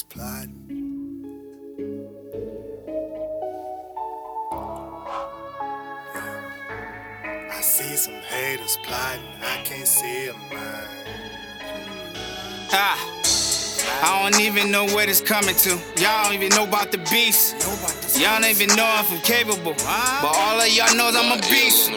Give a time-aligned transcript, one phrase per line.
[0.00, 1.28] plotting.
[7.50, 10.88] I see some haters plotting, I can't see a mind.
[12.72, 13.21] Ah,
[14.02, 15.78] I don't even know what it's coming to.
[16.02, 17.54] Y'all don't even know about the beast.
[18.18, 19.78] Y'all don't even know if I'm capable.
[19.78, 21.94] But all of y'all knows I'm a beast.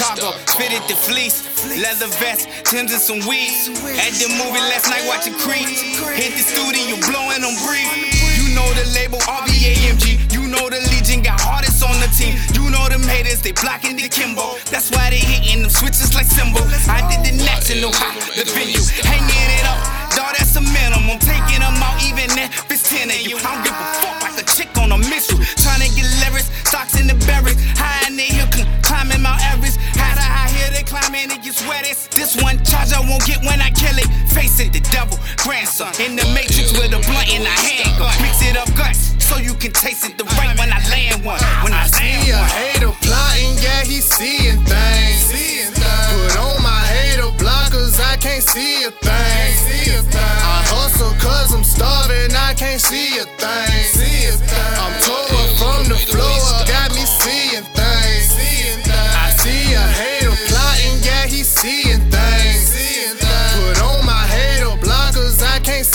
[0.00, 1.44] Cargo, fitted the fleece.
[1.76, 3.68] Leather vest, Tim's and some weeds.
[4.00, 5.68] At the movie last night watching Creed.
[6.16, 7.92] Hit the studio, blowing on breeze.
[8.40, 10.32] You know the label RVAMG.
[10.32, 12.40] You know the Legion got artists on the team.
[12.56, 14.56] You know them haters, they blocking the Kimbo.
[14.72, 16.64] That's why they hitting them switches like symbol.
[16.88, 18.80] I did the national, ha, the venue,
[33.24, 34.04] I get when I kill it.
[34.36, 35.88] Face it, the devil, grandson.
[35.96, 38.12] In the matrix with a blunt in a handgun.
[38.20, 41.40] Mix it up guts, so you can taste it the right when I land one.
[41.64, 42.50] When I See land a one.
[42.52, 45.72] hater plotting, yeah, he seeing things.
[45.72, 50.12] Put on my hater blockers, I can't see a thing.
[50.12, 53.63] I hustle cause I'm starving, I can't see a thing.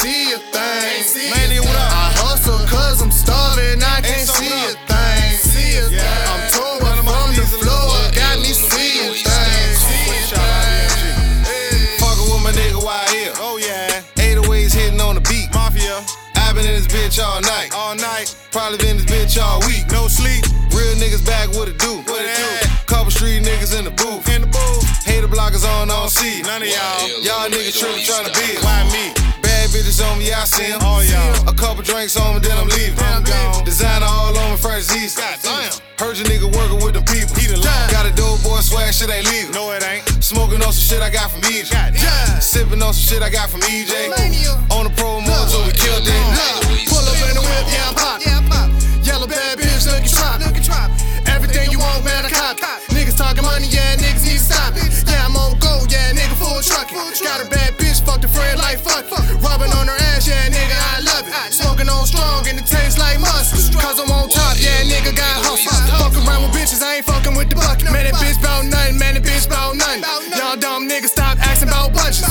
[0.10, 1.30] See a thing.
[1.30, 1.94] Manny, what up?
[1.94, 5.38] I hustle cause I'm starving, I can't so see what a thing.
[6.34, 9.80] I'm torn from the floor, got me seeing things.
[12.02, 13.34] Fuckin' with my nigga YL.
[13.38, 15.54] Oh yeah, 808s hitting on the beat.
[15.54, 16.02] mafia,
[16.36, 17.70] i been in this bitch all night.
[17.76, 19.86] all night, Probably been in this bitch all week.
[19.92, 20.42] no sleep,
[20.74, 22.02] Real niggas back, what it do?
[22.10, 22.50] What it do?
[22.90, 24.26] Couple street niggas in the booth.
[24.34, 24.86] in the booth.
[25.06, 26.42] Hater blockers on, on see.
[26.42, 28.34] None of y'all, Y'all niggas trippin' tryna
[30.40, 30.80] I see 'em.
[30.82, 31.50] Oh, all y'all.
[31.50, 32.98] A couple drinks on me, then I'm leaving.
[33.04, 33.66] I'm gone.
[33.66, 35.18] Designer all on me, first east.
[35.18, 35.70] Goddamn.
[36.00, 37.36] Heard your nigga working with the people.
[37.36, 37.60] He the.
[37.92, 39.52] Got a dope boy swag, shit ain't legal.
[39.52, 40.24] No, it ain't.
[40.24, 41.72] Smoking on some shit I got from EJ.
[41.72, 42.40] Goddamn.
[42.40, 43.92] Sipping on some shit I got from EJ.
[44.72, 46.59] On the pro so we killed it.
[62.00, 63.60] On strong and it tastes like mustard.
[63.76, 65.68] Cause I'm on top, yeah, nigga got hustle.
[66.00, 67.92] Fuck around with bitches, I ain't fucking with the bucket.
[67.92, 70.08] Man, that bitch bout nothing, man, that bitch bout nothing.
[70.32, 72.24] Y'all dumb niggas stop asking about budgets.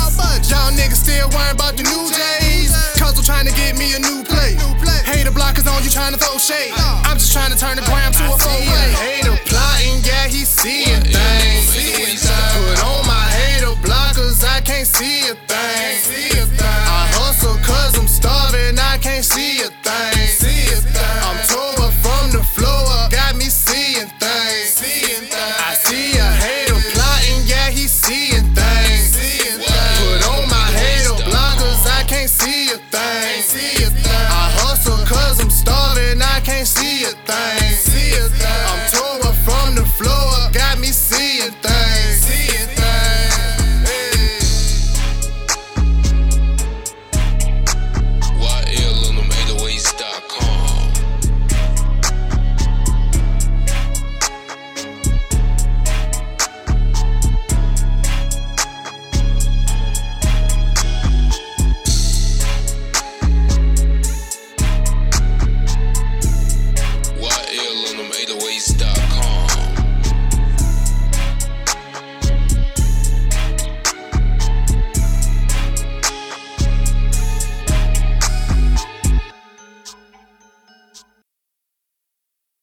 [0.48, 2.72] Y'all niggas still worrying about the new J's.
[2.96, 4.56] Cause I'm trying to get me a new plate.
[5.04, 6.72] Hater blockers on you trying to throw shade.
[7.04, 8.88] I'm just trying to turn the gram to a four way.
[8.96, 12.24] Hater plotting, yeah, he seeing things.
[12.24, 15.36] Put on my hater blockers, I can't see a